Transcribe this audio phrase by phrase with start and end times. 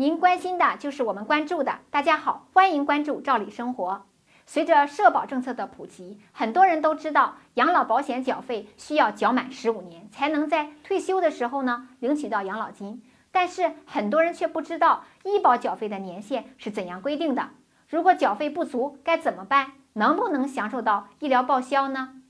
[0.00, 1.80] 您关心的就是我们关注的。
[1.90, 4.06] 大家好，欢迎关注赵理生活。
[4.46, 13.02] 随着社保政策的普及，很多人都知道养老保险缴费需要缴满十五年，才能在退休的时候呢领取到养老金。
[13.32, 17.48] 但是很多人却不知道医保缴费的年限是怎样规定的。
[17.88, 19.72] 如果缴费不足该怎么办？
[19.94, 22.20] 能不能享受到医疗报销呢？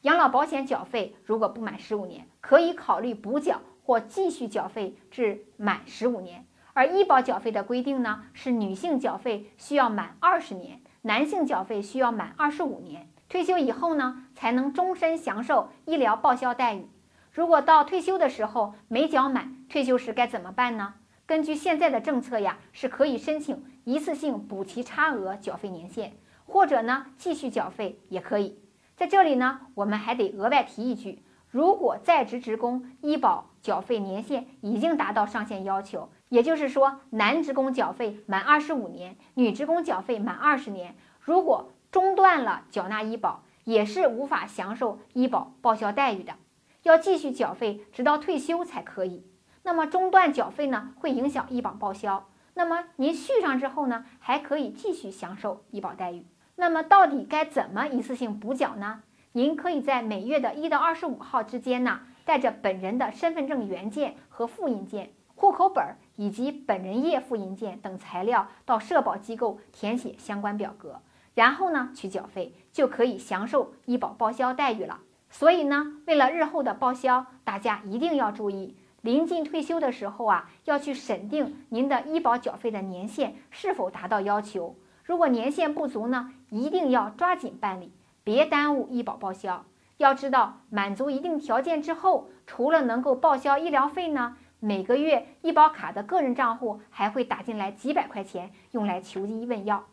[0.00, 6.46] 养老保险缴费如果不满十五年，可以考虑补缴或继续缴费至满十五年。
[6.74, 13.08] 而医保缴费的规定呢，是女性缴费需要满二十年，男性缴费需要满二十五年。
[13.28, 16.86] 退休以后呢，才能终身享受医疗报销待遇。
[17.32, 20.94] 如果到退休的时候没缴满，退休时该怎么办呢？
[21.24, 26.12] 根据现在的政策呀，是可以申请一次性补齐差额缴费年限，
[26.44, 28.58] 或者呢继续缴费也可以。
[28.96, 46.36] 在这里呢，我们还得额外提一句：如果在职职工医保缴费年限已经达到上限要求，也就是说男职工缴费满二十五年，女职工缴费满二十年，如果中断了缴纳医保，也是无法享受医保报销待遇的，
[46.84, 49.26] 要继续缴费直到退休才可以。
[49.62, 52.30] 那么中断缴费呢，会影响医保报销。
[52.54, 56.24] 那么您续上之后呢，还可以继续享受医保待遇。
[56.56, 59.02] 那么到底该怎么一次性补缴呢？
[59.34, 71.00] 您可以在每月的一到二十五号之间呢，带着本人的身份证原件和复印件、户口本以及本人页复印件等材料到社保机构填写相关表格，
[71.34, 75.00] 然后呢去缴费，就可以享受医保报销待遇了。
[75.30, 84.76] 所以呢，为了日后的报销，大家一定要注意，临近退休的时候啊，要去审定您的医保缴费的年限是否达到要求。
[85.02, 87.90] 如果年限不足呢，一定要抓紧办理，
[88.24, 89.64] 别耽误医保报销。
[89.98, 99.86] 要知道，满足一定条件之后，除了能够报销医疗费呢，每个月医保卡的个人账户还会打进来几百块钱，用来求医问药。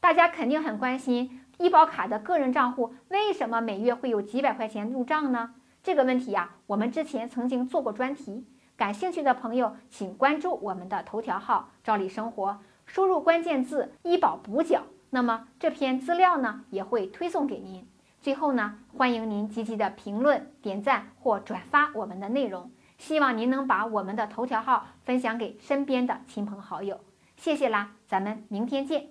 [0.00, 5.54] 大家肯定很关心，医保卡的个人账户为什么每月会有几百块钱入账呢？
[5.82, 8.46] 这个问题呀，我们之前曾经做过专题，
[8.76, 12.58] 感兴趣的朋友请关注我们的头条号“赵理生活”。
[12.86, 17.86] 输入关键字“医保补缴”，那么这篇资料呢也会推送给您。
[18.20, 22.70] 最后呢，欢迎您积极的评论、点赞或转发我们的内容。
[22.98, 27.00] 希望您能把我们的头条号分享给身边的亲朋好友。
[27.36, 29.06] 谢谢啦，咱们明天见。